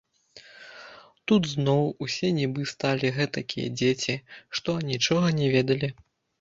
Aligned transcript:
Тут 1.31 1.49
зноў 1.51 1.83
усе 2.07 2.27
нібы 2.39 2.67
сталі 2.73 3.13
гэтакія 3.19 3.67
дзеці, 3.77 4.19
што 4.59 4.67
анічога 4.83 5.27
не 5.41 5.47
ведалі. 5.57 5.89